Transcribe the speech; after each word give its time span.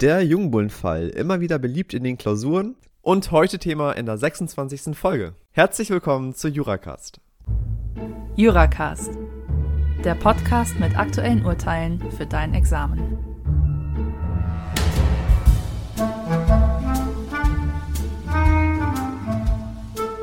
Der 0.00 0.24
Jungbullenfall, 0.24 1.10
immer 1.10 1.40
wieder 1.40 1.58
beliebt 1.58 1.92
in 1.92 2.04
den 2.04 2.16
Klausuren 2.16 2.74
und 3.02 3.32
heute 3.32 3.58
Thema 3.58 3.92
in 3.92 4.06
der 4.06 4.16
26. 4.16 4.96
Folge. 4.96 5.34
Herzlich 5.50 5.90
willkommen 5.90 6.34
zu 6.34 6.48
Juracast. 6.48 7.20
Juracast, 8.34 9.10
der 10.02 10.14
Podcast 10.14 10.80
mit 10.80 10.98
aktuellen 10.98 11.44
Urteilen 11.44 12.02
für 12.12 12.24
dein 12.24 12.54
Examen. 12.54 13.18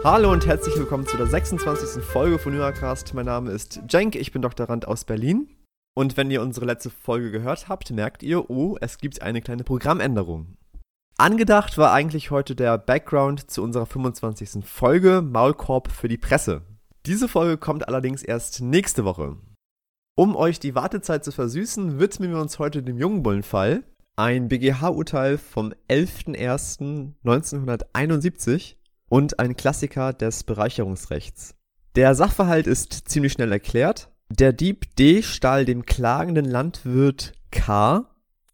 Hallo 0.04 0.32
und 0.32 0.48
herzlich 0.48 0.75
willkommen 0.75 1.05
zu 1.05 1.18
der 1.18 1.28
26. 1.28 2.04
Folge 2.04 2.39
von 2.39 2.55
Juracast. 2.55 3.14
Mein 3.14 3.28
Name 3.28 3.52
ist 3.52 3.80
Cenk, 3.88 4.16
ich 4.16 4.32
bin 4.32 4.41
Doktorand 4.41 4.88
aus 4.88 5.05
Berlin. 5.05 5.48
Und 5.98 6.16
wenn 6.16 6.29
ihr 6.29 6.43
unsere 6.43 6.68
letzte 6.68 6.91
Folge 6.91 7.32
gehört 7.32 7.70
habt, 7.70 7.89
merkt 7.89 8.21
ihr, 8.21 8.52
oh, 8.52 8.77
es 8.82 9.00
gibt 9.00 9.23
eine 9.23 9.41
kleine 9.41 9.64
Programmänderung. 9.64 10.55
Angedacht 11.18 11.79
war 11.79 11.92
eigentlich 11.92 12.29
heute 12.29 12.55
der 12.55 12.78
Background 12.78 13.50
zu 13.50 13.64
unserer 13.64 13.88
25. 13.88 14.64
Folge 14.64 15.24
Maulkorb 15.24 15.91
für 15.91 16.07
die 16.07 16.19
Presse. 16.19 16.61
Diese 17.07 17.28
Folge 17.28 17.57
kommt 17.57 17.88
allerdings 17.88 18.21
erst 18.21 18.61
nächste 18.61 19.05
Woche. 19.05 19.38
Um 20.15 20.36
euch 20.36 20.60
die 20.60 20.75
Wartezeit 20.75 21.25
zu 21.25 21.32
versüßen, 21.32 22.00
widmen 22.00 22.29
wir 22.29 22.41
uns 22.41 22.60
heute 22.60 22.83
dem 22.83 23.00
Jungbullenfall, 23.00 23.83
ein 24.16 24.50
BGH-Urteil 24.50 25.39
vom 25.39 25.74
11.01.1971 25.89 28.75
und 29.10 29.39
ein 29.39 29.57
Klassiker 29.57 30.14
des 30.14 30.43
Bereicherungsrechts. 30.43 31.55
Der 31.96 32.14
Sachverhalt 32.14 32.67
ist 32.67 33.09
ziemlich 33.09 33.33
schnell 33.33 33.52
erklärt. 33.52 34.11
Der 34.30 34.52
Dieb 34.52 34.94
D 34.98 35.22
stahl 35.22 35.64
dem 35.64 35.86
klagenden 35.86 36.44
Landwirt 36.45 37.31
K 37.50 38.06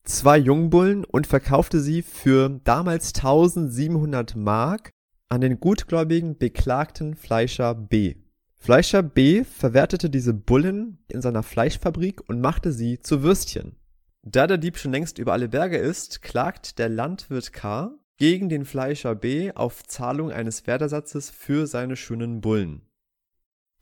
zwei 0.04 0.38
Jungbullen 0.38 1.04
und 1.04 1.26
verkaufte 1.26 1.80
sie 1.80 2.04
für 2.04 2.62
damals 2.63 3.16
1700 3.16 4.36
Mark 4.36 4.91
an 5.30 5.41
den 5.41 5.60
gutgläubigen 5.60 6.38
beklagten 6.38 7.15
Fleischer 7.15 7.74
B. 7.74 8.15
Fleischer 8.55 9.02
B 9.02 9.43
verwertete 9.43 10.12
diese 10.12 10.35
Bullen 10.35 10.99
in 11.07 11.21
seiner 11.21 11.41
Fleischfabrik 11.41 12.21
und 12.30 12.40
machte 12.40 12.71
sie 12.71 12.99
zu 12.99 13.24
Würstchen. 13.24 13.76
Da 14.21 14.46
der 14.46 14.60
Dieb 14.60 14.77
schon 14.77 14.91
längst 14.91 15.18
über 15.18 15.34
alle 15.34 15.49
Berge 15.49 15.77
ist, 15.77 16.21
klagt 16.21 16.77
der 16.77 16.87
Landwirt 16.87 17.52
K 17.52 17.91
gegen 18.18 18.48
den 18.48 18.63
Fleischer 18.63 19.15
B 19.15 19.52
auf 19.54 19.84
Zahlung 19.84 20.32
eines 20.32 20.68
Wertersatzes 20.68 21.32
für 21.32 21.65
seine 21.65 21.96
schönen 21.96 22.41
Bullen. 22.41 22.84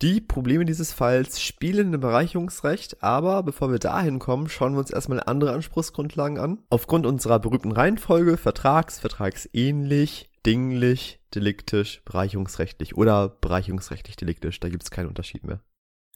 Die 0.02 0.20
Probleme 0.20 0.66
dieses 0.66 0.94
Falls 0.94 1.40
spielen 1.40 1.94
im 1.94 2.02
Bereicherungsrecht, 2.02 3.04
aber 3.04 3.44
bevor 3.44 3.72
wir 3.72 3.78
dahin 3.78 4.18
kommen, 4.18 4.50
schauen 4.50 4.74
wir 4.74 4.80
uns 4.80 4.90
erstmal 4.90 5.22
andere 5.24 5.54
Anspruchsgrundlagen 5.54 6.40
an. 6.40 6.58
Aufgrund 6.72 7.06
unserer 7.06 7.38
berühmten 7.38 7.72
Reihenfolge 7.72 8.38
Vertrags, 8.38 9.00
vertragsähnlich, 9.00 10.32
dinglich, 10.44 11.20
deliktisch, 11.36 12.02
bereicherungsrechtlich 12.04 12.98
oder 12.98 13.30
bereicherungsrechtlich 13.30 14.16
deliktisch, 14.16 14.60
da 14.60 14.70
gibt 14.70 14.82
es 14.82 14.90
keinen 14.90 15.08
Unterschied 15.08 15.44
mehr. 15.46 15.62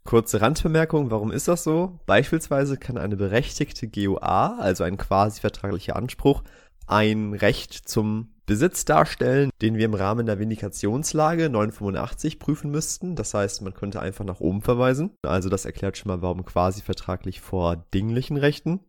Kurze 0.04 0.42
Randbemerkung, 0.42 1.12
warum 1.12 1.32
ist 1.32 1.48
das 1.48 1.64
so? 1.64 2.00
Beispielsweise 2.08 2.78
kann 2.78 2.98
eine 2.98 3.18
berechtigte 3.18 3.88
GOA, 3.88 4.58
also 4.58 4.84
ein 4.84 4.98
quasi 4.98 5.42
vertraglicher 5.42 5.96
Anspruch, 5.96 6.44
ein 6.88 7.34
Recht 7.34 7.74
zum 7.74 8.30
Besitz 8.46 8.86
darstellen, 8.86 9.50
den 9.62 9.76
wir 9.76 9.86
im 9.86 9.96
Rahmen 9.96 10.28
der 10.28 10.40
Vindikationslage 10.40 11.50
985 11.50 12.38
prüfen 12.38 12.70
müssten. 12.70 13.16
Das 13.16 13.34
heißt, 13.34 13.64
man 13.64 13.74
könnte 13.74 14.00
einfach 14.00 14.24
nach 14.24 14.40
oben 14.40 14.62
verweisen. 14.62 15.12
Also 15.24 15.50
das 15.50 15.66
erklärt 15.66 15.98
schon 15.98 16.10
mal, 16.10 16.22
warum 16.22 16.46
quasi 16.46 16.82
vertraglich 16.82 17.42
vor 17.42 17.78
dinglichen 17.94 18.38
Rechten. 18.38 18.82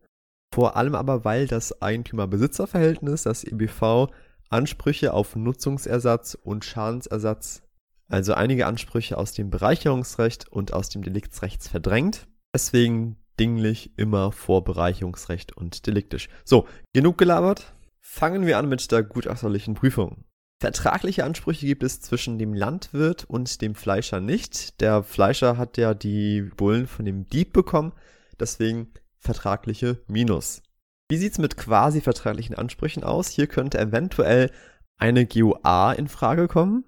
Vor 0.53 0.77
allem 0.77 0.95
aber, 0.95 1.25
weil 1.25 1.47
das 1.47 1.81
Eigentümer-Besitzer-Verhältnis, 1.81 3.23
das 3.23 3.43
EBV, 3.43 4.07
Ansprüche 4.49 5.13
auf 5.13 5.35
Nutzungsersatz 5.35 6.35
und 6.35 6.63
Schadensersatz, 6.63 7.63
also 8.07 8.33
einige 8.33 8.65
Ansprüche 8.65 9.17
aus 9.17 9.33
dem 9.33 9.49
Bereicherungsrecht 9.49 10.47
und 10.49 10.71
aus 10.71 10.89
dem 10.89 11.01
Deliktsrecht 11.01 11.63
verdrängt. 11.63 12.27
Deswegen 12.53 13.17
dinglich 13.39 13.91
immer 13.97 14.31
vor 14.31 14.63
Bereicherungsrecht 14.63 15.55
und 15.55 15.85
deliktisch. 15.85 16.29
So, 16.45 16.67
genug 16.93 17.17
gelabert. 17.17 17.73
Fangen 18.09 18.47
wir 18.47 18.57
an 18.57 18.69
mit 18.69 18.89
der 18.91 19.03
gutachterlichen 19.03 19.75
Prüfung. 19.75 20.23
Vertragliche 20.59 21.23
Ansprüche 21.25 21.67
gibt 21.67 21.83
es 21.83 21.99
zwischen 22.01 22.39
dem 22.39 22.53
Landwirt 22.53 23.25
und 23.25 23.61
dem 23.61 23.75
Fleischer 23.75 24.21
nicht. 24.21 24.79
Der 24.81 25.03
Fleischer 25.03 25.57
hat 25.57 25.77
ja 25.77 25.93
die 25.93 26.41
Bullen 26.55 26.87
von 26.87 27.05
dem 27.05 27.27
Dieb 27.27 27.53
bekommen, 27.53 27.91
deswegen 28.39 28.91
vertragliche 29.19 30.01
Minus. 30.07 30.63
Wie 31.09 31.17
sieht's 31.17 31.37
mit 31.37 31.57
quasi 31.57 32.01
vertraglichen 32.01 32.55
Ansprüchen 32.55 33.03
aus? 33.03 33.27
Hier 33.27 33.45
könnte 33.45 33.77
eventuell 33.77 34.51
eine 34.97 35.27
GOA 35.27 35.91
in 35.91 36.07
Frage 36.07 36.47
kommen, 36.47 36.85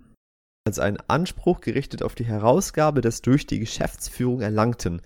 also 0.65 0.81
ein 0.81 0.97
Anspruch 1.09 1.59
gerichtet 1.59 2.01
auf 2.01 2.15
die 2.15 2.25
Herausgabe 2.25 3.01
des 3.01 3.21
durch 3.21 3.45
die 3.45 3.59
Geschäftsführung 3.59 4.41
erlangten. 4.41 5.01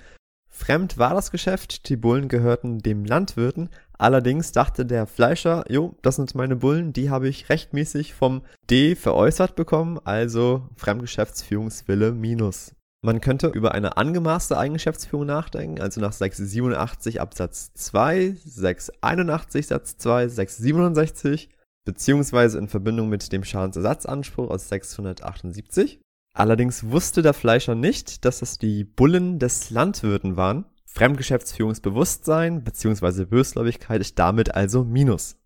Fremd 0.64 0.98
war 0.98 1.14
das 1.14 1.30
Geschäft, 1.30 1.90
die 1.90 1.98
Bullen 1.98 2.30
gehörten 2.30 2.80
dem 2.80 3.04
Landwirten, 3.04 3.68
allerdings 3.98 4.54
dachte 4.54 4.86
der 4.86 5.08
Fleischer, 5.08 5.66
jo, 5.68 5.98
das 6.04 6.16
sind 6.16 6.36
meine 6.36 6.56
Bullen, 6.56 6.94
die 6.94 7.10
habe 7.10 7.28
ich 7.28 7.50
rechtmäßig 7.50 8.14
vom 8.14 8.44
D 8.70 8.96
veräußert 8.96 9.58
bekommen, 9.58 10.00
also 10.06 10.70
Fremdgeschäftsführungswille 10.78 12.14
minus. 12.14 12.74
Man 13.04 13.20
könnte 13.20 13.48
über 13.48 13.74
eine 13.74 13.98
angemaßte 13.98 14.58
Eigengeschäftsführung 14.58 15.26
nachdenken, 15.26 15.82
also 15.82 16.00
nach 16.00 16.14
687 16.14 17.20
Absatz 17.20 17.74
2, 17.74 18.34
681 18.46 19.68
Satz 19.68 19.98
2, 19.98 20.30
667, 20.30 21.50
beziehungsweise 21.84 22.58
in 22.58 22.70
Verbindung 22.70 23.10
mit 23.10 23.34
dem 23.34 23.44
Schadensersatzanspruch 23.44 24.50
aus 24.50 24.70
678. 24.70 26.00
Allerdings 26.36 26.90
wusste 26.90 27.22
der 27.22 27.34
Fleischer 27.34 27.76
nicht, 27.76 28.26
dass 28.26 28.42
es 28.42 28.58
die 28.58 28.84
Bullen 28.84 29.38
des 29.38 29.70
Landwirten 29.70 30.36
waren. 30.36 30.66
Fremdgeschäftsführungsbewusstsein 30.86 32.64
bzw. 32.64 33.26
Bösgläubigkeit 33.26 34.02
ist 34.02 34.18
damit 34.18 34.56
also 34.56 34.84
Minus. 34.84 35.38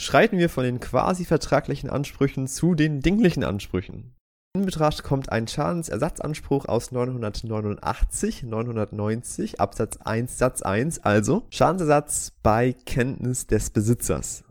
Schreiten 0.00 0.38
wir 0.38 0.48
von 0.48 0.62
den 0.62 0.78
quasi 0.78 1.24
vertraglichen 1.24 1.90
Ansprüchen 1.90 2.46
zu 2.46 2.74
den 2.76 3.00
dinglichen 3.00 3.42
Ansprüchen. 3.42 4.14
In 4.54 4.64
Betracht 4.64 5.02
kommt 5.02 5.30
ein 5.30 5.46
Schadensersatzanspruch 5.46 6.66
aus 6.66 6.92
989, 6.92 8.44
990 8.44 9.60
Absatz 9.60 9.98
1 9.98 10.38
Satz 10.38 10.62
1, 10.62 11.00
also 11.00 11.46
Schadensersatz 11.50 12.32
bei 12.42 12.74
Kenntnis 12.86 13.46
des 13.46 13.70
Besitzers. 13.70 14.44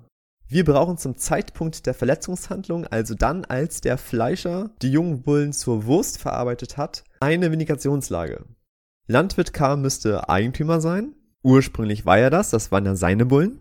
Wir 0.49 0.63
brauchen 0.63 0.97
zum 0.97 1.17
Zeitpunkt 1.17 1.85
der 1.85 1.93
Verletzungshandlung, 1.93 2.87
also 2.87 3.15
dann, 3.15 3.43
als 3.43 3.81
der 3.81 3.97
Fleischer 3.97 4.71
die 4.81 4.91
jungen 4.91 5.21
Bullen 5.21 5.51
zur 5.51 5.85
Wurst 5.85 6.19
verarbeitet 6.19 6.77
hat, 6.77 7.03
eine 7.19 7.51
Vindikationslage. 7.51 8.45
Landwirt 9.07 9.51
K. 9.51 9.75
müsste 9.75 10.29
Eigentümer 10.29 10.79
sein. 10.79 11.15
Ursprünglich 11.43 12.05
war 12.05 12.17
er 12.17 12.29
das, 12.29 12.49
das 12.49 12.71
waren 12.71 12.85
ja 12.85 12.95
seine 12.95 13.25
Bullen. 13.25 13.59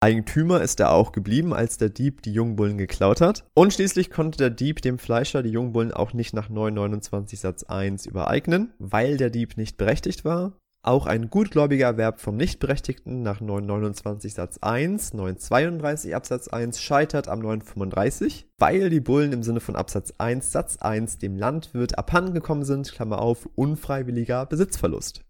Eigentümer 0.00 0.60
ist 0.60 0.80
er 0.80 0.90
auch 0.90 1.12
geblieben, 1.12 1.54
als 1.54 1.78
der 1.78 1.88
Dieb 1.88 2.22
die 2.22 2.32
Jungbullen 2.32 2.78
geklaut 2.78 3.20
hat. 3.20 3.46
Und 3.54 3.72
schließlich 3.72 4.10
konnte 4.10 4.36
der 4.36 4.50
Dieb 4.50 4.82
dem 4.82 4.98
Fleischer 4.98 5.42
die 5.42 5.50
Jungbullen 5.50 5.92
auch 5.92 6.14
nicht 6.14 6.34
nach 6.34 6.48
929 6.48 7.38
Satz 7.38 7.62
1 7.62 8.06
übereignen, 8.06 8.74
weil 8.78 9.16
der 9.16 9.30
Dieb 9.30 9.56
nicht 9.56 9.76
berechtigt 9.76 10.24
war. 10.24 10.52
Auch 10.84 11.06
ein 11.06 11.30
gutgläubiger 11.30 11.86
Erwerb 11.86 12.20
vom 12.20 12.36
Nichtberechtigten 12.36 13.22
nach 13.22 13.40
929 13.40 14.34
Satz 14.34 14.58
1, 14.60 15.14
932 15.14 16.14
Absatz 16.14 16.48
1 16.48 16.78
scheitert 16.78 17.26
am 17.26 17.38
935, 17.38 18.46
weil 18.58 18.90
die 18.90 19.00
Bullen 19.00 19.32
im 19.32 19.42
Sinne 19.42 19.60
von 19.60 19.76
Absatz 19.76 20.12
1 20.18 20.52
Satz 20.52 20.76
1 20.76 21.16
dem 21.16 21.38
Landwirt 21.38 21.96
abhandengekommen 21.96 22.66
sind, 22.66 22.92
Klammer 22.92 23.22
auf, 23.22 23.48
unfreiwilliger 23.54 24.44
Besitzverlust. 24.44 25.22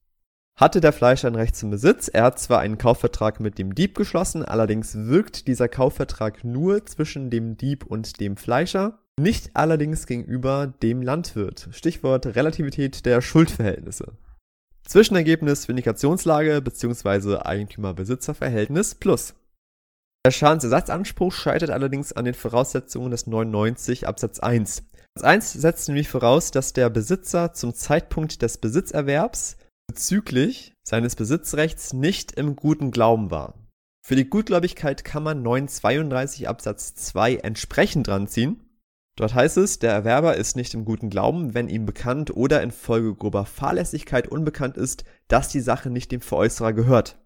Hatte 0.56 0.80
der 0.80 0.92
Fleischer 0.92 1.28
ein 1.28 1.36
Recht 1.36 1.54
zum 1.54 1.70
Besitz, 1.70 2.08
er 2.08 2.24
hat 2.24 2.40
zwar 2.40 2.58
einen 2.58 2.76
Kaufvertrag 2.76 3.38
mit 3.38 3.56
dem 3.56 3.76
Dieb 3.76 3.94
geschlossen, 3.94 4.44
allerdings 4.44 4.96
wirkt 5.06 5.46
dieser 5.46 5.68
Kaufvertrag 5.68 6.42
nur 6.42 6.84
zwischen 6.86 7.30
dem 7.30 7.56
Dieb 7.56 7.86
und 7.86 8.18
dem 8.18 8.36
Fleischer, 8.36 8.98
nicht 9.20 9.52
allerdings 9.54 10.08
gegenüber 10.08 10.74
dem 10.82 11.00
Landwirt. 11.00 11.68
Stichwort 11.70 12.26
Relativität 12.34 13.06
der 13.06 13.20
Schuldverhältnisse. 13.20 14.14
Zwischenergebnis 14.86 15.68
Vindikationslage 15.68 16.60
bzw. 16.60 17.38
Eigentümer-Besitzer-Verhältnis 17.38 18.94
plus. 18.94 19.34
Der 20.26 20.30
Schadensersatzanspruch 20.30 21.32
scheitert 21.32 21.70
allerdings 21.70 22.12
an 22.12 22.24
den 22.24 22.34
Voraussetzungen 22.34 23.10
des 23.10 23.26
99 23.26 24.06
Absatz 24.06 24.40
1. 24.40 24.84
Absatz 25.16 25.24
1 25.24 25.52
setzt 25.52 25.88
nämlich 25.88 26.08
voraus, 26.08 26.50
dass 26.50 26.72
der 26.72 26.90
Besitzer 26.90 27.52
zum 27.52 27.74
Zeitpunkt 27.74 28.42
des 28.42 28.58
Besitzerwerbs 28.58 29.56
bezüglich 29.86 30.74
seines 30.82 31.14
Besitzrechts 31.14 31.92
nicht 31.92 32.32
im 32.32 32.56
guten 32.56 32.90
Glauben 32.90 33.30
war. 33.30 33.54
Für 34.06 34.16
die 34.16 34.28
Gutgläubigkeit 34.28 35.04
kann 35.04 35.22
man 35.22 35.42
932 35.42 36.48
Absatz 36.48 36.94
2 36.94 37.36
entsprechend 37.36 38.06
dranziehen. 38.06 38.60
Dort 39.16 39.34
heißt 39.34 39.58
es, 39.58 39.78
der 39.78 39.92
Erwerber 39.92 40.36
ist 40.36 40.56
nicht 40.56 40.74
im 40.74 40.84
guten 40.84 41.08
Glauben, 41.08 41.54
wenn 41.54 41.68
ihm 41.68 41.86
bekannt 41.86 42.36
oder 42.36 42.62
infolge 42.62 43.14
grober 43.14 43.46
Fahrlässigkeit 43.46 44.26
unbekannt 44.26 44.76
ist, 44.76 45.04
dass 45.28 45.48
die 45.48 45.60
Sache 45.60 45.88
nicht 45.88 46.10
dem 46.10 46.20
Veräußerer 46.20 46.72
gehört. 46.72 47.18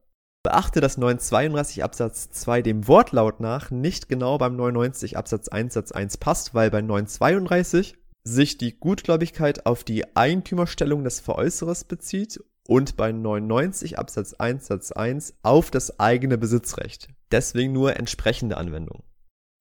Beachte, 0.43 0.81
dass 0.81 0.99
932 0.99 1.83
Absatz 1.83 2.31
2 2.31 2.63
dem 2.63 2.87
Wortlaut 2.87 3.41
nach 3.41 3.71
nicht 3.71 4.09
genau 4.09 4.39
beim 4.39 4.55
99 4.57 5.17
Absatz 5.17 5.49
1 5.49 5.75
Satz 5.75 5.93
1 5.93 6.19
passt, 6.19 6.55
weil 6.55 6.71
bei 6.71 6.83
932 6.83 7.97
sich 8.23 8.59
die 8.59 8.79
Gutgläubigkeit 8.79 9.67
auf 9.67 9.83
die 9.83 10.15
Eigentümerstellung 10.15 11.03
des 11.05 11.21
Veräußerers 11.21 11.85
bezieht 11.85 12.39
und 12.67 12.97
bei 12.97 13.13
99 13.13 13.99
Absatz 13.99 14.35
1 14.35 14.67
Satz 14.67 14.93
1 14.93 15.35
auf 15.43 15.71
das 15.71 15.99
eigene 15.99 16.37
Besitzrecht. 16.37 17.09
Deswegen 17.33 17.73
nur 17.73 17.97
entsprechende 17.97 18.59
Anwendung. 18.59 19.03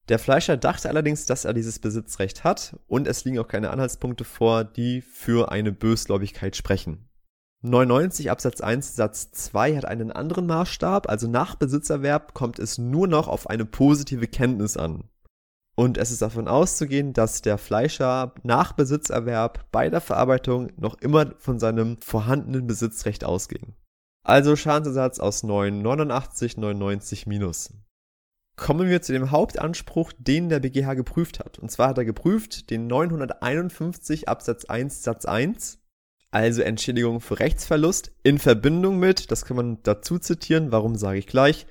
Der 0.10 0.20
Fleischer 0.20 0.56
dachte 0.56 0.88
allerdings, 0.88 1.26
dass 1.26 1.44
er 1.44 1.54
dieses 1.54 1.80
Besitzrecht 1.80 2.44
hat 2.44 2.78
und 2.88 3.08
es 3.08 3.26
liegen 3.26 3.40
auch 3.40 3.48
keine 3.48 3.72
Anhaltspunkte 3.72 4.24
vor, 4.24 4.64
die 4.64 5.02
für 5.02 5.52
eine 5.52 5.74
Bösgläubigkeit 5.74 6.56
sprechen. 6.56 7.10
99 7.64 8.32
Absatz 8.32 8.62
1 8.62 8.96
Satz 8.96 9.32
2 9.32 9.78
hat 9.78 9.86
einen 9.86 10.12
anderen 10.12 10.46
Maßstab, 10.46 11.10
also 11.10 11.28
nach 11.28 11.56
Besitzerwerb 11.56 12.34
kommt 12.34 12.60
es 12.60 12.78
nur 12.78 13.08
noch 13.08 13.28
auf 13.28 13.50
eine 13.50 13.66
positive 13.66 14.28
Kenntnis 14.28 14.78
an. 14.78 15.10
Und 15.76 15.98
es 15.98 16.10
ist 16.10 16.22
davon 16.22 16.48
auszugehen, 16.48 17.14
dass 17.14 17.42
der 17.42 17.58
Fleischer 17.58 18.34
nach 18.44 18.74
Besitzerwerb 18.74 19.66
bei 19.72 19.90
der 19.90 20.02
Verarbeitung 20.02 20.72
noch 20.78 20.96
immer 21.02 21.34
von 21.38 21.60
seinem 21.60 21.98
vorhandenen 22.02 22.66
Besitzrecht 22.66 23.24
ausging. 23.24 23.76
Also 24.24 24.56
Schadensersatz 24.56 25.20
aus 25.20 25.44
989,99 25.44 27.28
minus. 27.28 27.74
Kommen 28.58 28.90
wir 28.90 29.02
zu 29.02 29.14
dem 29.14 29.32
Hauptanspruch, 29.32 30.12
den 30.18 30.50
der 30.50 30.60
BGH 30.60 30.96
geprüft 30.96 31.40
hat. 31.40 31.60
Und 31.60 31.72
zwar 31.72 31.90
hat 31.90 31.98
er 32.00 32.06
geprüft 32.06 32.70
den 32.70 32.88
951 32.88 34.28
Absatz 34.28 34.66
1 34.66 35.04
Satz 35.04 35.26
1 35.26 35.80
also 36.32 36.62
Entschädigung 36.62 37.22
für 37.22 37.40
Rechtsverlust 37.40 38.12
in 38.24 38.38
Verbindung 38.38 39.00
mit, 39.00 39.32
das 39.32 39.46
kann 39.46 39.58
man 39.58 39.82
dazu 39.84 40.20
zitieren, 40.20 40.72
warum 40.72 40.96
sage 40.96 41.20
ich 41.20 41.28
gleich, 41.28 41.68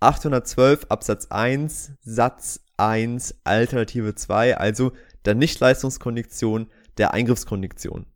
812 0.00 0.86
Absatz 0.88 1.26
1 1.30 1.92
Satz 2.02 2.60
1 2.76 3.36
Alternative 3.44 4.14
2, 4.14 4.56
also 4.56 4.92
der 5.24 5.34
Nichtleistungskondition 5.34 6.66
der 6.98 7.14
Eingriffskondition. 7.14 8.06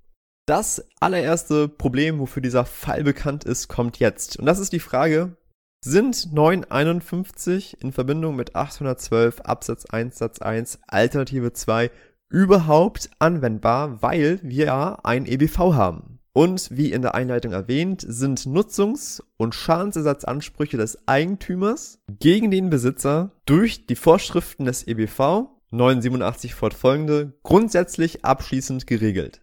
Das 0.46 0.84
allererste 1.00 1.68
Problem, 1.68 2.18
wofür 2.18 2.42
dieser 2.42 2.64
Fall 2.64 3.04
bekannt 3.04 3.44
ist, 3.44 3.68
kommt 3.68 3.98
jetzt. 3.98 4.38
Und 4.38 4.46
das 4.46 4.58
ist 4.58 4.72
die 4.72 4.80
Frage, 4.80 5.36
sind 5.84 6.32
951 6.32 7.80
in 7.80 7.92
Verbindung 7.92 8.36
mit 8.36 8.56
812 8.56 9.40
Absatz 9.40 9.86
1 9.86 10.18
Satz 10.18 10.40
1 10.40 10.80
Alternative 10.86 11.52
2 11.52 11.90
überhaupt 12.28 13.10
anwendbar, 13.18 14.02
weil 14.02 14.40
wir 14.42 14.66
ja 14.66 14.98
ein 15.02 15.26
EBV 15.26 15.74
haben. 15.74 16.18
Und 16.32 16.70
wie 16.70 16.92
in 16.92 17.02
der 17.02 17.14
Einleitung 17.14 17.52
erwähnt, 17.52 18.04
sind 18.06 18.46
Nutzungs- 18.46 19.22
und 19.38 19.54
Schadensersatzansprüche 19.54 20.76
des 20.76 21.08
Eigentümers 21.08 22.00
gegen 22.20 22.50
den 22.50 22.70
Besitzer 22.70 23.32
durch 23.44 23.86
die 23.86 23.96
Vorschriften 23.96 24.64
des 24.64 24.86
EBV 24.86 25.48
987 25.70 26.54
fortfolgende 26.54 27.32
grundsätzlich 27.42 28.24
abschließend 28.24 28.86
geregelt. 28.86 29.42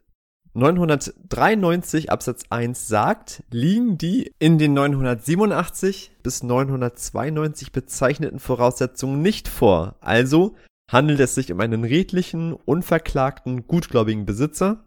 993 0.55 2.11
Absatz 2.11 2.45
1 2.49 2.87
sagt, 2.87 3.43
liegen 3.51 3.97
die 3.97 4.33
in 4.39 4.57
den 4.57 4.73
987 4.73 6.11
bis 6.23 6.43
992 6.43 7.71
bezeichneten 7.71 8.39
Voraussetzungen 8.39 9.21
nicht 9.21 9.47
vor, 9.47 9.95
also 10.01 10.55
Handelt 10.91 11.19
es 11.19 11.33
sich 11.33 11.51
um 11.51 11.59
einen 11.59 11.83
redlichen, 11.83 12.53
unverklagten, 12.53 13.67
gutgläubigen 13.67 14.25
Besitzer? 14.25 14.85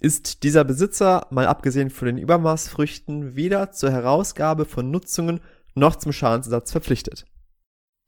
Ist 0.00 0.42
dieser 0.42 0.64
Besitzer, 0.64 1.26
mal 1.30 1.46
abgesehen 1.46 1.90
von 1.90 2.06
den 2.06 2.18
Übermaßfrüchten, 2.18 3.36
weder 3.36 3.70
zur 3.70 3.92
Herausgabe 3.92 4.64
von 4.64 4.90
Nutzungen 4.90 5.40
noch 5.74 5.96
zum 5.96 6.12
Schadensersatz 6.12 6.72
verpflichtet? 6.72 7.26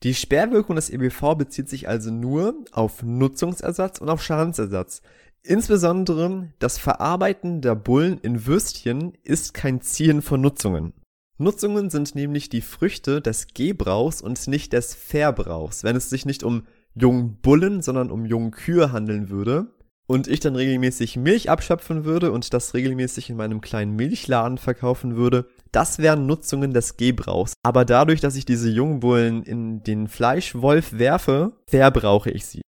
Die 0.02 0.14
Sperrwirkung 0.14 0.74
des 0.74 0.90
EBV 0.90 1.36
bezieht 1.36 1.68
sich 1.68 1.88
also 1.88 2.10
nur 2.10 2.56
auf 2.72 3.04
Nutzungsersatz 3.04 3.98
und 4.00 4.08
auf 4.08 4.22
Schadensersatz. 4.22 5.02
Insbesondere 5.44 6.52
das 6.60 6.78
Verarbeiten 6.78 7.60
der 7.62 7.74
Bullen 7.74 8.18
in 8.18 8.46
Würstchen 8.46 9.18
ist 9.24 9.54
kein 9.54 9.80
Ziehen 9.80 10.22
von 10.22 10.40
Nutzungen. 10.40 10.92
Nutzungen 11.36 11.90
sind 11.90 12.14
nämlich 12.14 12.48
die 12.48 12.60
Früchte 12.60 13.20
des 13.20 13.48
Gebrauchs 13.48 14.22
und 14.22 14.46
nicht 14.46 14.72
des 14.72 14.94
Verbrauchs, 14.94 15.82
wenn 15.82 15.96
es 15.96 16.08
sich 16.08 16.26
nicht 16.26 16.44
um 16.44 16.62
jungen 16.94 17.38
Bullen, 17.40 17.82
sondern 17.82 18.12
um 18.12 18.24
jungen 18.24 18.52
Kühe 18.52 18.92
handeln 18.92 19.30
würde 19.30 19.66
und 20.06 20.28
ich 20.28 20.38
dann 20.38 20.54
regelmäßig 20.54 21.16
Milch 21.16 21.50
abschöpfen 21.50 22.04
würde 22.04 22.30
und 22.30 22.54
das 22.54 22.74
regelmäßig 22.74 23.30
in 23.30 23.36
meinem 23.36 23.60
kleinen 23.60 23.96
Milchladen 23.96 24.58
verkaufen 24.58 25.16
würde, 25.16 25.48
das 25.72 25.98
wären 25.98 26.26
Nutzungen 26.26 26.72
des 26.72 26.96
Gebrauchs. 26.96 27.54
Aber 27.64 27.84
dadurch, 27.84 28.20
dass 28.20 28.36
ich 28.36 28.44
diese 28.44 28.70
jungen 28.70 29.00
Bullen 29.00 29.42
in 29.42 29.82
den 29.82 30.06
Fleischwolf 30.06 30.92
werfe, 30.92 31.52
verbrauche 31.66 32.30
ich 32.30 32.46
sie. 32.46 32.62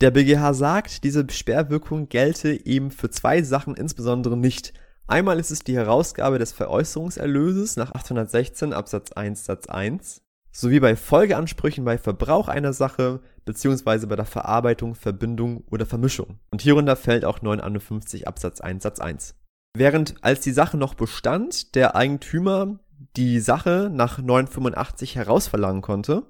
Der 0.00 0.10
BGH 0.10 0.54
sagt, 0.54 1.04
diese 1.04 1.26
Sperrwirkung 1.30 2.08
gelte 2.08 2.64
eben 2.64 2.90
für 2.90 3.10
zwei 3.10 3.42
Sachen 3.42 3.74
insbesondere 3.74 4.34
nicht. 4.34 4.72
Einmal 5.06 5.38
ist 5.38 5.50
es 5.50 5.60
die 5.60 5.76
Herausgabe 5.76 6.38
des 6.38 6.52
Veräußerungserlöses 6.52 7.76
nach 7.76 7.92
816 7.92 8.72
Absatz 8.72 9.12
1 9.12 9.44
Satz 9.44 9.66
1 9.66 10.22
sowie 10.52 10.80
bei 10.80 10.96
Folgeansprüchen 10.96 11.84
bei 11.84 11.98
Verbrauch 11.98 12.48
einer 12.48 12.72
Sache 12.72 13.20
beziehungsweise 13.44 14.06
bei 14.06 14.16
der 14.16 14.24
Verarbeitung, 14.24 14.94
Verbindung 14.94 15.64
oder 15.70 15.84
Vermischung. 15.84 16.38
Und 16.50 16.62
hierunter 16.62 16.96
fällt 16.96 17.26
auch 17.26 17.42
951 17.42 18.26
Absatz 18.26 18.62
1 18.62 18.82
Satz 18.82 19.00
1. 19.00 19.34
Während 19.76 20.14
als 20.22 20.40
die 20.40 20.52
Sache 20.52 20.78
noch 20.78 20.94
bestand, 20.94 21.74
der 21.74 21.94
Eigentümer 21.94 22.78
die 23.16 23.38
Sache 23.38 23.90
nach 23.92 24.18
985 24.18 25.16
herausverlangen 25.16 25.82
konnte, 25.82 26.24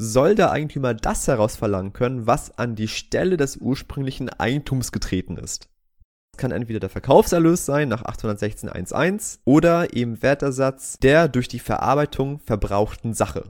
soll 0.00 0.34
der 0.34 0.50
Eigentümer 0.50 0.94
das 0.94 1.26
herausverlangen 1.26 1.92
können, 1.92 2.26
was 2.26 2.56
an 2.56 2.76
die 2.76 2.88
Stelle 2.88 3.36
des 3.36 3.56
ursprünglichen 3.56 4.28
Eigentums 4.28 4.92
getreten 4.92 5.36
ist 5.36 5.68
kann 6.38 6.52
entweder 6.52 6.80
der 6.80 6.88
Verkaufserlös 6.88 7.66
sein 7.66 7.88
nach 7.88 8.04
816.1.1 8.04 9.40
oder 9.44 9.94
eben 9.94 10.22
Wertersatz 10.22 10.98
der 10.98 11.28
durch 11.28 11.48
die 11.48 11.58
Verarbeitung 11.58 12.38
verbrauchten 12.38 13.12
Sache. 13.12 13.44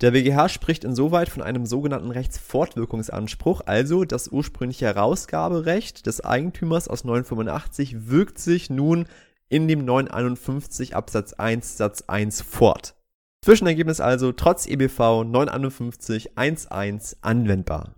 Der 0.00 0.12
BGH 0.12 0.48
spricht 0.50 0.84
insoweit 0.84 1.28
von 1.28 1.42
einem 1.42 1.66
sogenannten 1.66 2.10
Rechtsfortwirkungsanspruch, 2.10 3.62
also 3.66 4.04
das 4.04 4.28
ursprüngliche 4.28 4.86
Herausgaberecht 4.86 6.06
des 6.06 6.24
Eigentümers 6.24 6.86
aus 6.86 7.04
985 7.04 8.08
wirkt 8.08 8.38
sich 8.38 8.70
nun 8.70 9.06
in 9.48 9.66
dem 9.66 9.84
951 9.84 10.94
Absatz 10.94 11.32
1 11.32 11.78
Satz 11.78 12.02
1 12.06 12.42
fort. 12.42 12.94
Zwischenergebnis 13.44 14.00
also 14.00 14.32
trotz 14.32 14.66
EBV 14.66 15.24
951 15.24 16.36
1.1 16.36 17.16
anwendbar. 17.20 17.94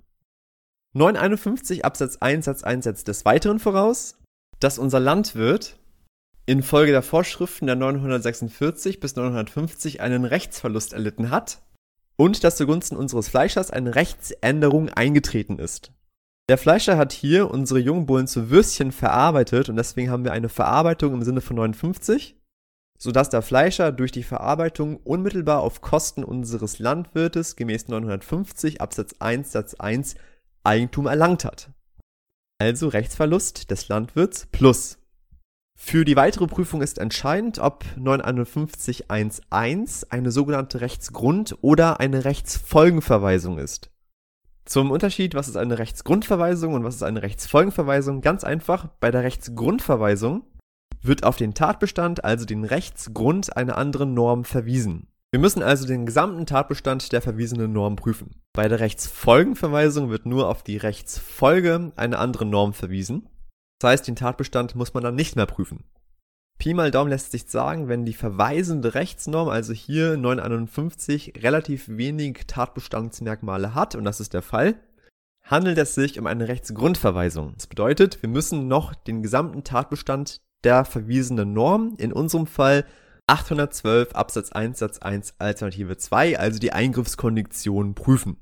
951 0.93 1.85
Absatz 1.85 2.17
1 2.17 2.45
Satz 2.45 2.63
1 2.63 2.85
setzt 2.85 3.09
des 3.09 3.25
Weiteren 3.25 3.59
voraus, 3.59 4.19
dass 4.59 4.79
unser 4.79 5.01
Landwirt 5.01 5.79
infolge 6.47 6.91
der 6.91 7.03
Vorschriften 7.03 7.67
der 7.67 7.77
946 7.77 8.99
bis 8.99 9.15
950 9.15 10.01
einen 10.01 10.25
Rechtsverlust 10.25 10.93
erlitten 10.93 11.31
hat 11.31 11.63
und 12.17 12.43
dass 12.43 12.57
zugunsten 12.57 12.97
unseres 12.97 13.29
Fleischers 13.29 13.71
eine 13.71 13.95
Rechtsänderung 13.95 14.89
eingetreten 14.89 15.59
ist. 15.59 15.93
Der 16.49 16.59
Fleischer 16.59 16.97
hat 16.97 17.13
hier 17.13 17.49
unsere 17.51 17.79
Jungbullen 17.79 18.27
zu 18.27 18.51
Würstchen 18.51 18.91
verarbeitet 18.91 19.69
und 19.69 19.77
deswegen 19.77 20.11
haben 20.11 20.25
wir 20.25 20.33
eine 20.33 20.49
Verarbeitung 20.49 21.15
im 21.15 21.23
Sinne 21.23 21.41
von 21.41 21.55
59, 21.55 22.40
sodass 23.03 23.31
der 23.31 23.41
Fleischer 23.41 23.93
durch 23.93 24.13
die 24.13 24.23
Verarbeitung 24.23 24.99
unmittelbar 24.99 25.61
auf 25.61 25.81
Kosten 25.81 26.23
unseres 26.23 26.79
Landwirtes 26.79 27.57
gemäß 27.57 27.89
950 27.89 28.83
Absatz 28.83 29.15
1 29.19 29.53
Satz 29.53 29.73
1 29.75 30.17
Eigentum 30.63 31.07
erlangt 31.07 31.47
hat. 31.47 31.71
Also 32.59 32.89
Rechtsverlust 32.89 33.71
des 33.71 33.89
Landwirts 33.89 34.49
plus. 34.53 34.99
Für 35.79 36.05
die 36.05 36.15
weitere 36.15 36.47
Prüfung 36.47 36.83
ist 36.83 36.99
entscheidend, 36.99 37.59
ob 37.59 37.87
951.1.1 37.97 40.11
eine 40.11 40.31
sogenannte 40.31 40.83
Rechtsgrund- 40.83 41.57
oder 41.63 42.01
eine 42.01 42.27
Rechtsfolgenverweisung 42.27 43.57
ist. 43.57 43.91
Zum 44.67 44.91
Unterschied, 44.91 45.35
was 45.35 45.49
ist 45.49 45.57
eine 45.57 45.79
Rechtsgrundverweisung 45.79 46.75
und 46.75 46.85
was 46.85 46.97
ist 46.97 47.03
eine 47.03 47.23
Rechtsfolgenverweisung? 47.23 48.21
Ganz 48.21 48.45
einfach, 48.45 48.89
bei 49.01 49.11
der 49.11 49.23
Rechtsgrundverweisung 49.23 50.45
wird 51.03 51.25
auf 51.25 51.37
den 51.37 51.55
Tatbestand, 51.55 52.25
also 52.25 52.45
den 52.45 52.65
Rechtsgrund 52.65 53.57
einer 53.57 53.77
anderen 53.79 54.15
Norm 54.15 54.45
verwiesen. 54.45 55.09
Wir 55.33 55.41
müssen 55.41 55.63
also 55.63 55.87
den 55.87 56.07
gesamten 56.07 56.45
Tatbestand 56.45 57.13
der 57.13 57.23
verwiesenen 57.23 57.73
Norm 57.73 57.97
prüfen. 57.97 58.43
Bei 58.53 58.67
der 58.67 58.81
Rechtsfolgenverweisung 58.81 60.11
wird 60.11 60.27
nur 60.27 60.49
auf 60.49 60.65
die 60.65 60.77
Rechtsfolge 60.77 61.93
einer 61.95 62.19
anderen 62.19 62.51
Norm 62.51 62.73
verwiesen. 62.73 63.29
Das 63.79 63.93
heißt, 63.93 64.09
den 64.09 64.17
Tatbestand 64.17 64.75
muss 64.75 64.93
man 64.93 65.05
dann 65.05 65.15
nicht 65.15 65.37
mehr 65.37 65.47
prüfen. 65.47 65.85
Pi 66.59 66.75
mal 66.75 66.91
Daumen 66.91 67.11
lässt 67.11 67.31
sich 67.31 67.47
sagen, 67.49 67.89
wenn 67.89 68.05
die 68.05 68.13
verweisende 68.13 68.95
Rechtsnorm, 68.95 69.49
also 69.49 69.73
hier 69.73 70.19
951, 70.19 71.35
relativ 71.43 71.89
wenig 71.89 72.43
Tatbestandsmerkmale 72.47 73.75
hat, 73.75 73.95
und 73.95 74.05
das 74.05 74.21
ist 74.21 74.35
der 74.35 74.43
Fall, 74.43 74.75
handelt 75.43 75.79
es 75.79 75.95
sich 75.95 76.19
um 76.19 76.27
eine 76.27 76.49
Rechtsgrundverweisung. 76.49 77.55
Das 77.55 77.67
bedeutet, 77.67 78.21
wir 78.21 78.29
müssen 78.29 78.69
noch 78.69 78.95
den 78.95 79.23
gesamten 79.23 79.65
Tatbestand 79.65 80.43
der 80.65 80.85
verwiesenen 80.85 81.53
Norm, 81.53 81.95
in 81.99 82.13
unserem 82.13 82.47
Fall 82.47 82.85
812 83.27 84.13
Absatz 84.13 84.53
1 84.53 84.79
Satz 84.79 84.99
1 84.99 85.35
Alternative 85.39 85.97
2, 85.97 86.39
also 86.39 86.59
die 86.59 86.73
Eingriffskondition 86.73 87.95
prüfen. 87.95 88.37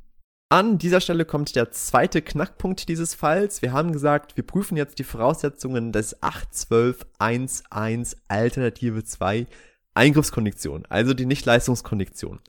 An 0.50 0.78
dieser 0.78 1.02
Stelle 1.02 1.26
kommt 1.26 1.56
der 1.56 1.72
zweite 1.72 2.22
Knackpunkt 2.22 2.88
dieses 2.88 3.12
Falls. 3.14 3.60
Wir 3.60 3.72
haben 3.72 3.92
gesagt, 3.92 4.38
wir 4.38 4.46
prüfen 4.46 4.78
jetzt 4.78 4.98
die 4.98 5.04
Voraussetzungen 5.04 5.92
des 5.92 6.22
812.1.1 6.22 8.16
Alternative 8.28 9.04
2 9.04 9.46
Eingriffskondition, 9.92 10.87
also 10.88 11.12
die 11.12 11.26
Nichtleistungskondition. 11.26 12.40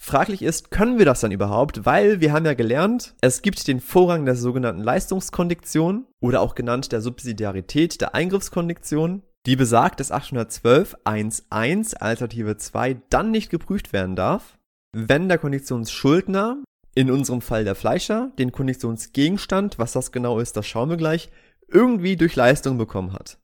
Fraglich 0.00 0.42
ist, 0.42 0.70
können 0.70 0.98
wir 0.98 1.06
das 1.06 1.20
dann 1.20 1.32
überhaupt? 1.32 1.86
Weil 1.86 2.20
wir 2.20 2.32
haben 2.32 2.44
ja 2.44 2.54
gelernt, 2.54 3.14
es 3.20 3.42
gibt 3.42 3.66
den 3.68 3.80
Vorrang 3.80 4.24
der 4.26 4.36
sogenannten 4.36 4.82
Leistungskondition 4.82 6.06
oder 6.20 6.40
auch 6.40 6.54
genannt 6.54 6.92
der 6.92 7.00
Subsidiarität 7.00 8.00
der 8.00 8.14
Eingriffskondition, 8.14 9.22
die 9.46 9.56
besagt, 9.56 10.00
dass 10.00 10.12
812.1.1 10.12 11.96
Alternative 11.96 12.56
2 12.56 13.02
dann 13.10 13.30
nicht 13.30 13.50
geprüft 13.50 13.92
werden 13.92 14.16
darf, 14.16 14.58
wenn 14.92 15.28
der 15.28 15.38
Konditionsschuldner 15.38 16.62
in 16.94 17.10
unserem 17.10 17.40
Fall 17.40 17.64
der 17.64 17.74
Fleischer, 17.74 18.30
den 18.38 18.52
Konditionsgegenstand, 18.52 19.78
was 19.78 19.92
das 19.92 20.12
genau 20.12 20.38
ist, 20.38 20.56
das 20.56 20.66
schauen 20.66 20.90
wir 20.90 20.96
gleich, 20.96 21.30
irgendwie 21.68 22.16
durch 22.16 22.36
Leistung 22.36 22.78
bekommen 22.78 23.12
hat. 23.12 23.38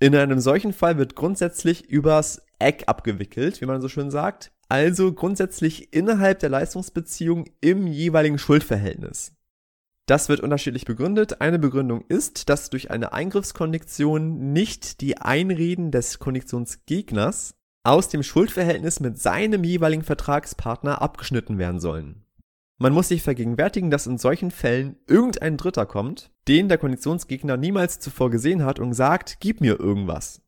In 0.00 0.14
einem 0.14 0.40
solchen 0.40 0.72
Fall 0.72 0.96
wird 0.96 1.16
grundsätzlich 1.16 1.88
übers 1.88 2.42
Eck 2.58 2.84
abgewickelt, 2.86 3.60
wie 3.60 3.66
man 3.66 3.80
so 3.80 3.88
schön 3.88 4.10
sagt, 4.10 4.52
also 4.68 5.12
grundsätzlich 5.12 5.92
innerhalb 5.92 6.40
der 6.40 6.50
Leistungsbeziehung 6.50 7.46
im 7.60 7.86
jeweiligen 7.86 8.38
Schuldverhältnis. 8.38 9.32
Das 10.06 10.30
wird 10.30 10.40
unterschiedlich 10.40 10.86
begründet. 10.86 11.42
Eine 11.42 11.58
Begründung 11.58 12.02
ist, 12.08 12.48
dass 12.48 12.70
durch 12.70 12.90
eine 12.90 13.12
Eingriffskondition 13.12 14.52
nicht 14.52 15.02
die 15.02 15.18
Einreden 15.18 15.90
des 15.90 16.18
Konditionsgegners 16.18 17.54
aus 17.82 18.08
dem 18.08 18.22
Schuldverhältnis 18.22 19.00
mit 19.00 19.18
seinem 19.18 19.64
jeweiligen 19.64 20.02
Vertragspartner 20.02 21.02
abgeschnitten 21.02 21.58
werden 21.58 21.80
sollen. 21.80 22.24
Man 22.78 22.92
muss 22.92 23.08
sich 23.08 23.22
vergegenwärtigen, 23.22 23.90
dass 23.90 24.06
in 24.06 24.18
solchen 24.18 24.50
Fällen 24.50 24.96
irgendein 25.06 25.56
Dritter 25.56 25.84
kommt, 25.84 26.30
den 26.46 26.68
der 26.68 26.78
Konditionsgegner 26.78 27.56
niemals 27.56 27.98
zuvor 27.98 28.30
gesehen 28.30 28.64
hat 28.64 28.78
und 28.78 28.94
sagt, 28.94 29.38
gib 29.40 29.60
mir 29.60 29.78
irgendwas. 29.80 30.40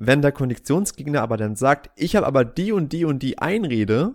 Wenn 0.00 0.22
der 0.22 0.32
Konditionsgegner 0.32 1.22
aber 1.22 1.36
dann 1.36 1.56
sagt, 1.56 1.90
ich 1.96 2.14
habe 2.14 2.26
aber 2.26 2.44
die 2.44 2.72
und 2.72 2.92
die 2.92 3.04
und 3.04 3.20
die 3.22 3.38
Einrede, 3.38 4.14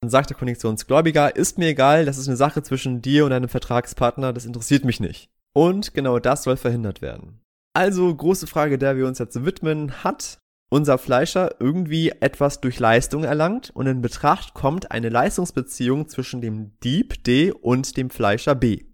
dann 0.00 0.10
sagt 0.10 0.30
der 0.30 0.36
Konditionsgläubiger, 0.36 1.36
ist 1.36 1.58
mir 1.58 1.68
egal, 1.68 2.04
das 2.04 2.18
ist 2.18 2.26
eine 2.26 2.36
Sache 2.36 2.62
zwischen 2.64 3.02
dir 3.02 3.24
und 3.24 3.30
deinem 3.30 3.48
Vertragspartner, 3.48 4.32
das 4.32 4.46
interessiert 4.46 4.84
mich 4.84 4.98
nicht. 4.98 5.30
Und 5.54 5.94
genau 5.94 6.18
das 6.18 6.42
soll 6.42 6.56
verhindert 6.56 7.02
werden. 7.02 7.40
Also 7.74 8.14
große 8.14 8.48
Frage, 8.48 8.78
der 8.78 8.96
wir 8.96 9.06
uns 9.06 9.20
jetzt 9.20 9.44
widmen, 9.44 10.04
hat 10.04 10.38
unser 10.70 10.98
Fleischer 10.98 11.54
irgendwie 11.60 12.10
etwas 12.20 12.60
durch 12.60 12.80
Leistung 12.80 13.24
erlangt 13.24 13.70
und 13.70 13.86
in 13.86 14.02
Betracht 14.02 14.54
kommt 14.54 14.90
eine 14.90 15.10
Leistungsbeziehung 15.10 16.08
zwischen 16.08 16.40
dem 16.40 16.72
Dieb 16.80 17.22
D 17.24 17.52
und 17.52 17.96
dem 17.96 18.10
Fleischer 18.10 18.54
B. 18.54 18.84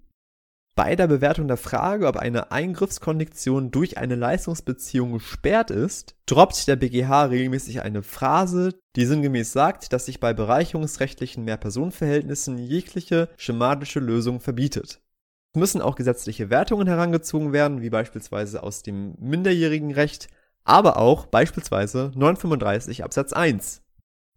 Bei 0.79 0.95
der 0.95 1.09
Bewertung 1.09 1.49
der 1.49 1.57
Frage, 1.57 2.07
ob 2.07 2.19
eine 2.19 2.53
Eingriffskondition 2.53 3.73
durch 3.73 3.99
eine 3.99 4.15
Leistungsbeziehung 4.15 5.15
gesperrt 5.15 5.73
ist, 5.73 6.15
droppt 6.27 6.69
der 6.69 6.77
BGH 6.77 7.25
regelmäßig 7.25 7.83
eine 7.83 8.05
Phrase, 8.05 8.79
die 8.95 9.05
sinngemäß 9.05 9.53
sagt, 9.53 9.93
dass 9.93 10.07
sich 10.07 10.21
bei 10.21 10.33
bereicherungsrechtlichen 10.35 11.45
Mehrpersonenverhältnissen 11.45 12.59
jegliche 12.59 13.29
schematische 13.37 13.99
Lösung 13.99 14.39
verbietet. 14.39 15.01
Es 15.53 15.59
müssen 15.59 15.83
auch 15.83 15.97
gesetzliche 15.97 16.49
Wertungen 16.49 16.87
herangezogen 16.87 17.53
werden, 17.53 17.83
wie 17.83 17.91
beispielsweise 17.91 18.63
aus 18.63 18.85
dem 18.85 19.17
minderjährigen 19.19 19.91
Recht, 19.91 20.29
aber 20.63 20.97
auch 20.97 21.27
beispielsweise 21.27 22.13
935 22.15 23.03
Absatz 23.03 23.33
1. 23.33 23.83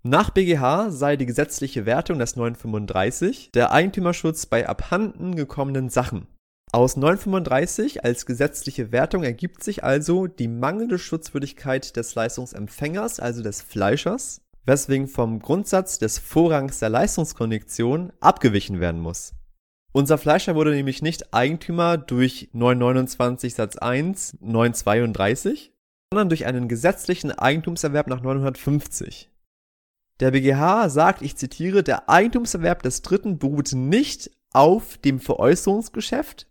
Nach 0.03 0.31
BGH 0.31 0.89
sei 0.89 1.15
die 1.15 1.27
gesetzliche 1.27 1.86
Wertung 1.86 2.17
des 2.17 2.36
935 2.36 3.51
der 3.53 3.72
Eigentümerschutz 3.72 4.48
bei 4.48 4.67
abhanden 4.67 5.36
gekommenen 5.36 5.89
Sachen. 5.89 6.25
Aus 6.72 6.98
935 6.98 8.03
als 8.03 8.25
gesetzliche 8.25 8.91
Wertung 8.91 9.24
ergibt 9.24 9.63
sich 9.63 9.84
also 9.84 10.25
die 10.25 10.48
mangelnde 10.48 10.98
Schutzwürdigkeit 10.98 11.96
des 11.96 12.15
Leistungsempfängers, 12.15 13.20
also 13.20 13.43
des 13.43 13.62
Fleischers, 13.62 14.41
weswegen 14.65 15.08
vom 15.08 15.39
Grundsatz 15.39 16.00
des 16.00 16.17
Vorrangs 16.17 16.79
der 16.79 16.89
Leistungskondition 16.89 18.12
abgewichen 18.22 18.79
werden 18.79 19.01
muss. 19.01 19.34
Unser 19.91 20.17
Fleischer 20.17 20.55
wurde 20.55 20.72
nämlich 20.72 21.03
nicht 21.03 21.31
Eigentümer 21.31 21.98
durch 21.98 22.50
929 22.53 23.53
Satz 23.53 23.75
1, 23.75 24.38
932, 24.39 25.74
sondern 26.12 26.29
durch 26.29 26.48
einen 26.48 26.67
gesetzlichen 26.67 27.31
Eigentumserwerb 27.31 28.08
nach 28.08 28.22
950. 28.22 29.31
Der 30.22 30.32
BGH 30.32 30.88
sagt, 30.90 31.24
ich 31.24 31.36
zitiere, 31.36 31.84
der 31.84 32.08
Eigentumserwerb 32.08 32.84
des 32.84 33.01
Dritten 33.01 33.40
beruht 33.40 33.74
nicht 33.74 34.32
auf 34.54 34.98
dem 34.98 35.20
Veräußerungsgeschäft, 35.20 36.48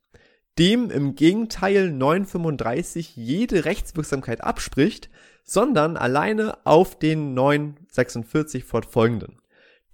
dem 0.58 0.90
im 0.90 1.14
Gegenteil 1.14 1.90
935 1.90 3.16
jede 3.16 3.64
Rechtswirksamkeit 3.64 4.42
abspricht, 4.42 5.08
sondern 5.44 5.96
alleine 5.96 6.66
auf 6.66 6.98
den 6.98 7.32
946 7.32 8.64
fortfolgenden. 8.64 9.40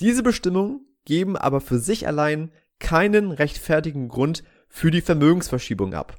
Diese 0.01 0.23
Bestimmungen 0.23 0.81
geben 1.05 1.37
aber 1.37 1.61
für 1.61 1.79
sich 1.79 2.09
allein 2.09 2.51
keinen 2.79 3.31
rechtfertigen 3.31 4.09
Grund 4.09 4.43
für 4.69 4.91
die 4.91 5.03
Vermögensverschiebung 5.03 5.95
ab 5.95 6.19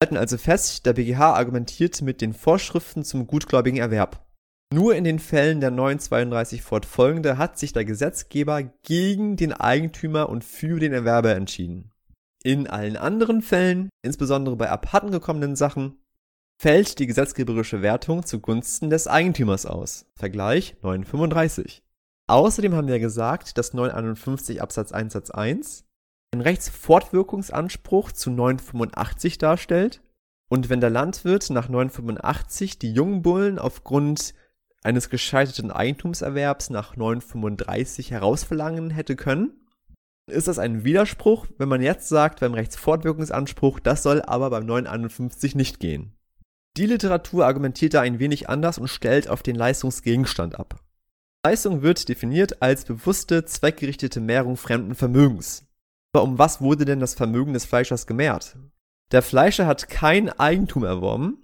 halten 0.00 0.16
also 0.16 0.38
fest, 0.38 0.86
der 0.86 0.92
BGH 0.92 1.34
argumentiert 1.34 2.02
mit 2.02 2.20
den 2.20 2.32
Vorschriften 2.32 3.04
zum 3.04 3.26
gutgläubigen 3.26 3.80
Erwerb. 3.80 4.27
Nur 4.72 4.94
in 4.94 5.04
den 5.04 5.18
Fällen 5.18 5.60
der 5.60 5.70
932 5.70 6.62
fortfolgende 6.62 7.38
hat 7.38 7.58
sich 7.58 7.72
der 7.72 7.86
Gesetzgeber 7.86 8.62
gegen 8.82 9.36
den 9.36 9.54
Eigentümer 9.54 10.28
und 10.28 10.44
für 10.44 10.78
den 10.78 10.92
Erwerber 10.92 11.34
entschieden. 11.34 11.90
In 12.44 12.66
allen 12.66 12.96
anderen 12.96 13.40
Fällen, 13.40 13.88
insbesondere 14.02 14.56
bei 14.56 14.68
abhanden 14.68 15.10
gekommenen 15.10 15.56
Sachen, 15.56 15.98
fällt 16.60 16.98
die 16.98 17.06
gesetzgeberische 17.06 17.80
Wertung 17.80 18.26
zugunsten 18.26 18.90
des 18.90 19.06
Eigentümers 19.06 19.64
aus. 19.64 20.06
Vergleich 20.14 20.76
935. 20.82 21.82
Außerdem 22.26 22.74
haben 22.74 22.88
wir 22.88 22.98
gesagt, 22.98 23.56
dass 23.56 23.72
951 23.72 24.60
Absatz 24.60 24.92
1 24.92 25.14
Satz 25.14 25.30
1 25.30 25.84
einen 26.32 26.42
Rechtsfortwirkungsanspruch 26.42 28.12
zu 28.12 28.30
985 28.30 29.38
darstellt 29.38 30.02
und 30.50 30.68
wenn 30.68 30.82
der 30.82 30.90
Landwirt 30.90 31.48
nach 31.48 31.70
985 31.70 32.78
die 32.78 32.92
Jungbullen 32.92 33.58
aufgrund 33.58 34.34
eines 34.82 35.10
gescheiterten 35.10 35.70
Eigentumserwerbs 35.70 36.70
nach 36.70 36.96
935 36.96 38.10
herausverlangen 38.10 38.90
hätte 38.90 39.16
können, 39.16 39.52
ist 40.28 40.48
das 40.48 40.58
ein 40.58 40.84
Widerspruch, 40.84 41.46
wenn 41.56 41.68
man 41.68 41.82
jetzt 41.82 42.08
sagt 42.08 42.40
beim 42.40 42.54
Rechtsfortwirkungsanspruch, 42.54 43.80
das 43.80 44.02
soll 44.02 44.22
aber 44.22 44.50
beim 44.50 44.66
951 44.66 45.54
nicht 45.54 45.80
gehen. 45.80 46.12
Die 46.76 46.86
Literatur 46.86 47.46
argumentiert 47.46 47.94
da 47.94 48.02
ein 48.02 48.18
wenig 48.18 48.48
anders 48.48 48.78
und 48.78 48.88
stellt 48.88 49.28
auf 49.28 49.42
den 49.42 49.56
Leistungsgegenstand 49.56 50.58
ab. 50.58 50.80
Leistung 51.44 51.82
wird 51.82 52.08
definiert 52.08 52.62
als 52.62 52.84
bewusste, 52.84 53.44
zweckgerichtete 53.44 54.20
Mehrung 54.20 54.56
fremden 54.56 54.94
Vermögens. 54.94 55.64
Aber 56.12 56.22
um 56.24 56.38
was 56.38 56.60
wurde 56.60 56.84
denn 56.84 57.00
das 57.00 57.14
Vermögen 57.14 57.52
des 57.52 57.64
Fleischers 57.64 58.06
gemehrt? 58.06 58.56
Der 59.12 59.22
Fleischer 59.22 59.66
hat 59.66 59.88
kein 59.88 60.28
Eigentum 60.28 60.84
erworben. 60.84 61.38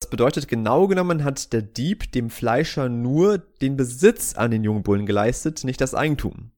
Das 0.00 0.10
bedeutet, 0.10 0.48
genau 0.48 0.86
genommen 0.86 1.24
hat 1.24 1.52
der 1.52 1.62
Dieb 1.62 2.12
dem 2.12 2.30
Fleischer 2.30 2.88
nur 2.88 3.38
den 3.38 3.76
Besitz 3.76 4.34
an 4.34 4.50
den 4.50 4.64
Jungbullen 4.64 5.06
geleistet, 5.06 5.64
nicht 5.64 5.80
das 5.80 5.94
Eigentum. 5.94 6.52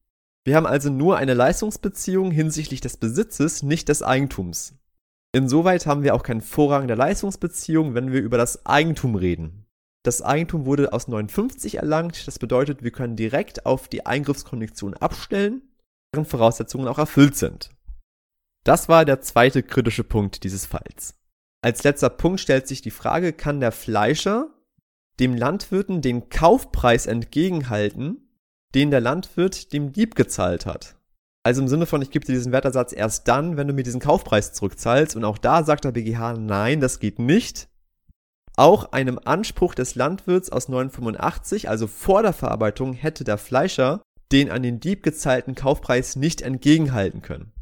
Wir 0.44 0.56
haben 0.56 0.66
also 0.66 0.90
nur 0.90 1.16
eine 1.16 1.35
Leistungsbeziehung 1.35 2.30
hinsichtlich 2.30 2.80
des 2.80 2.97
Besitzes, 2.97 3.62
nicht 3.62 3.88
des 3.88 4.02
Eigentums. 4.02 4.75
Insoweit 5.32 5.87
haben 5.87 6.02
wir 6.02 6.14
auch 6.14 6.23
keinen 6.23 6.40
Vorrang 6.40 6.88
der 6.88 6.97
Leistungsbeziehung, 6.97 7.94
wenn 7.94 8.12
wir 8.12 8.20
über 8.20 8.37
das 8.37 8.66
Eigentum 8.66 9.14
reden. 9.14 9.66
Das 10.02 10.23
Eigentum 10.23 10.66
wurde 10.66 10.92
aus 10.92 11.09
59 11.09 11.76
erlangt, 11.76 12.26
das 12.26 12.38
bedeutet, 12.38 12.82
wir 12.82 12.90
können 12.90 13.16
direkt 13.16 13.66
auf 13.66 13.88
die 13.88 14.06
Eingriffskondition 14.06 14.94
abstellen 14.94 15.62
deren 16.12 16.26
Voraussetzungen 16.26 16.88
auch 16.88 16.99
erfüllt 16.99 17.37
sind. 17.37 17.70
Das 18.64 18.88
war 18.88 19.04
der 19.04 19.20
zweite 19.20 19.62
kritische 19.62 20.04
Punkt 20.04 20.44
dieses 20.44 20.66
Falls. 20.66 21.14
Als 21.62 21.83
letzter 21.83 22.09
Punkt 22.09 22.40
stellt 22.40 22.67
sich 22.67 22.81
die 22.81 22.90
Frage, 22.90 23.33
kann 23.33 23.61
der 23.61 23.73
Fleischer 23.73 24.49
dem 25.19 25.37
Landwirten 25.37 26.00
den 26.00 26.31
Kaufpreis 26.31 27.07
entgegenhalten, 27.07 28.31
den 28.75 28.90
der 28.90 29.00
Landwirt 29.00 29.73
dem 29.73 29.93
Dieb 29.93 30.14
gezahlt 30.14 30.64
hat? 30.64 30.97
Also 31.43 31.62
im 31.62 31.69
Sinne 31.69 31.87
von, 31.87 32.00
ich 32.02 32.11
gebe 32.11 32.25
dir 32.25 32.33
diesen 32.33 32.52
Wertersatz 32.52 32.93
erst 32.93 33.29
dann, 33.29 33.57
wenn 33.57 33.67
du 33.67 33.75
mir 33.75 33.83
diesen 33.83 34.00
Kaufpreis 34.00 34.52
zurückzahlst. 34.52 35.17
Und 35.17 35.25
auch 35.25 35.38
da 35.38 35.64
sagt 35.64 35.85
der 35.85 35.93
BGH, 35.93 36.35
nein, 36.35 36.81
das 36.81 36.99
geht 36.99 37.19
nicht. 37.19 37.69
Auch 38.57 38.93
einem 38.93 39.19
Anspruch 39.25 39.75
des 39.75 39.95
Landwirts 39.95 40.50
aus 40.50 40.69
985, 40.69 41.69
also 41.69 41.87
vor 41.87 42.23
der 42.23 42.35
Verarbeitung, 42.35 42.93
hätte 42.93 43.25
der 43.25 43.38
Fleischer 43.38 44.02
den 44.33 44.50
an 44.50 44.62
den 44.62 44.81
Dieb 44.81 45.02
gezahlten 45.02 45.55
Kaufpreis 45.55 46.17
nicht 46.17 46.43
entgegenhalten 46.43 47.23
können. 47.23 47.52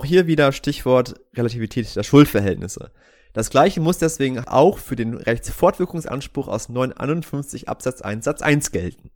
Auch 0.00 0.06
hier 0.06 0.26
wieder 0.26 0.52
Stichwort 0.52 1.20
Relativität 1.34 1.96
der 1.96 2.02
Schuldverhältnisse. 2.02 2.90
Das 3.34 3.50
gleiche 3.50 3.80
muss 3.80 3.98
deswegen 3.98 4.38
auch 4.38 4.78
für 4.78 4.94
den 4.94 5.14
Rechtsfortwirkungsanspruch 5.14 6.46
aus 6.46 6.68
951 6.68 7.68
Absatz 7.68 8.00
1 8.00 8.24
Satz 8.24 8.42
1 8.42 8.70
gelten. 8.70 9.10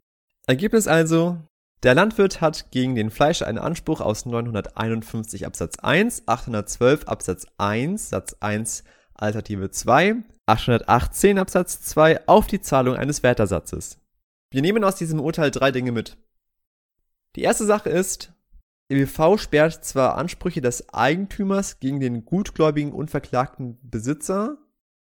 Ergebnis 0.46 0.88
also, 0.88 1.38
der 1.84 1.94
Landwirt 1.94 2.40
hat 2.40 2.72
gegen 2.72 2.96
den 2.96 3.12
Fleischer 3.12 3.46
einen 3.46 3.58
Anspruch 3.58 4.00
aus 4.00 4.26
951 4.26 5.46
Absatz 5.46 5.78
1, 5.78 6.24
812 6.26 7.06
Absatz 7.06 7.46
1 7.58 8.10
Satz 8.10 8.36
1 8.40 8.82
Alternative 9.14 9.70
2, 9.70 10.16
818 10.46 11.38
Absatz 11.38 11.80
2 11.82 12.26
auf 12.26 12.48
die 12.48 12.60
Zahlung 12.60 12.96
eines 12.96 13.22
Wertersatzes. 13.22 13.98
Wir 14.50 14.62
nehmen 14.62 14.82
aus 14.82 14.96
diesem 14.96 15.20
Urteil 15.20 15.52
drei 15.52 15.70
Dinge 15.70 15.92
mit. 15.92 16.16
Die 17.36 17.42
erste 17.42 17.66
Sache 17.66 17.90
ist, 17.90 18.32
EWV 18.88 19.38
sperrt 19.38 19.84
zwar 19.84 20.16
Ansprüche 20.16 20.60
des 20.60 20.92
Eigentümers 20.92 21.78
gegen 21.78 22.00
den 22.00 22.24
gutgläubigen 22.24 22.92
unverklagten 22.92 23.78
Besitzer, 23.82 24.56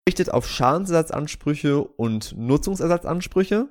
richtet 0.08 0.30
auf 0.32 0.48
Schadensersatzansprüche 0.48 1.82
und 1.82 2.36
Nutzungsersatzansprüche, 2.36 3.68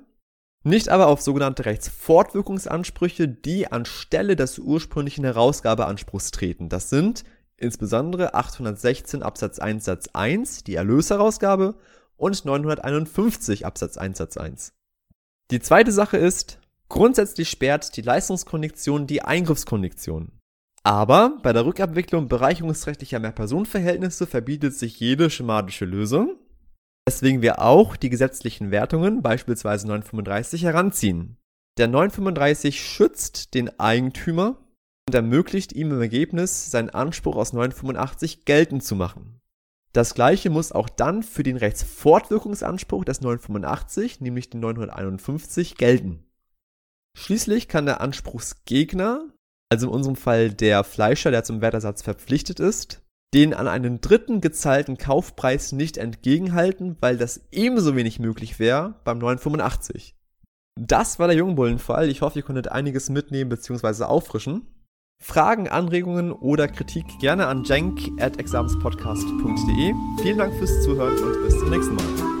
nicht 0.64 0.88
aber 0.88 1.06
auf 1.06 1.20
sogenannte 1.20 1.64
Rechtsfortwirkungsansprüche, 1.64 3.28
die 3.28 3.70
anstelle 3.70 4.36
des 4.36 4.58
ursprünglichen 4.58 5.24
Herausgabeanspruchs 5.24 6.30
treten. 6.30 6.68
Das 6.68 6.90
sind 6.90 7.24
insbesondere 7.56 8.34
816 8.34 9.22
Absatz 9.22 9.58
1 9.58 9.84
Satz 9.84 10.08
1, 10.12 10.64
die 10.64 10.74
Erlösherausgabe, 10.74 11.76
und 12.16 12.44
951 12.44 13.66
Absatz 13.66 13.96
1 13.96 14.18
Satz 14.18 14.36
1. 14.36 14.72
Die 15.50 15.60
zweite 15.60 15.92
Sache 15.92 16.16
ist, 16.16 16.58
Grundsätzlich 16.88 17.48
sperrt 17.48 17.96
die 17.96 18.02
Leistungskondition 18.02 19.06
die 19.06 19.22
Eingriffskondition. 19.22 20.32
Aber 20.84 21.38
bei 21.42 21.52
der 21.52 21.66
Rückabwicklung 21.66 22.28
bereicherungsrechtlicher 22.28 23.18
Mehrpersonenverhältnisse 23.18 24.26
verbietet 24.26 24.74
sich 24.74 25.00
jede 25.00 25.30
schematische 25.30 25.84
Lösung, 25.84 26.36
weswegen 27.08 27.42
wir 27.42 27.60
auch 27.60 27.96
die 27.96 28.08
gesetzlichen 28.08 28.70
Wertungen, 28.70 29.20
beispielsweise 29.20 29.88
935, 29.88 30.62
heranziehen. 30.62 31.38
Der 31.76 31.88
935 31.88 32.80
schützt 32.80 33.54
den 33.54 33.80
Eigentümer 33.80 34.58
und 35.08 35.14
ermöglicht 35.14 35.72
ihm 35.72 35.90
im 35.90 36.00
Ergebnis 36.00 36.70
seinen 36.70 36.90
Anspruch 36.90 37.36
aus 37.36 37.52
985 37.52 38.44
geltend 38.44 38.84
zu 38.84 38.94
machen. 38.94 39.40
Das 39.92 40.14
gleiche 40.14 40.50
muss 40.50 40.72
auch 40.72 40.88
dann 40.88 41.22
für 41.22 41.42
den 41.42 41.56
Rechtsfortwirkungsanspruch 41.56 43.04
des 43.04 43.22
985, 43.22 44.20
nämlich 44.20 44.50
den 44.50 44.60
951, 44.60 45.76
gelten. 45.76 46.25
Schließlich 47.16 47.66
kann 47.66 47.86
der 47.86 48.02
Anspruchsgegner, 48.02 49.24
also 49.72 49.86
in 49.86 49.92
unserem 49.92 50.16
Fall 50.16 50.50
der 50.50 50.84
Fleischer, 50.84 51.30
der 51.30 51.44
zum 51.44 51.62
Wertersatz 51.62 52.02
verpflichtet 52.02 52.60
ist, 52.60 53.02
den 53.34 53.54
an 53.54 53.68
einen 53.68 54.02
dritten 54.02 54.40
gezahlten 54.42 54.98
Kaufpreis 54.98 55.72
nicht 55.72 55.96
entgegenhalten, 55.96 56.96
weil 57.00 57.16
das 57.16 57.40
ebenso 57.50 57.96
wenig 57.96 58.18
möglich 58.18 58.58
wäre 58.58 59.00
beim 59.04 59.18
985. 59.18 60.14
Das 60.78 61.18
war 61.18 61.26
der 61.26 61.36
Jungbullenfall. 61.36 62.10
Ich 62.10 62.20
hoffe, 62.20 62.38
ihr 62.38 62.44
konntet 62.44 62.68
einiges 62.68 63.08
mitnehmen 63.08 63.48
bzw. 63.48 64.04
auffrischen. 64.04 64.66
Fragen, 65.24 65.68
Anregungen 65.68 66.32
oder 66.32 66.68
Kritik 66.68 67.06
gerne 67.18 67.46
an 67.46 67.64
jenk 67.64 67.98
at 68.20 68.38
examenspodcast.de. 68.38 69.94
Vielen 70.20 70.38
Dank 70.38 70.54
fürs 70.58 70.82
Zuhören 70.84 71.16
und 71.18 71.42
bis 71.44 71.58
zum 71.58 71.70
nächsten 71.70 71.94
Mal. 71.94 72.35